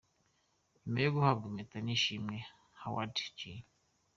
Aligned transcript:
Nyuma 0.81 0.99
yo 1.05 1.11
guhabwa 1.15 1.45
Impeta 1.51 1.77
y’Ishimwe, 1.87 2.37
Howard 2.79 3.15
G. 3.37 3.39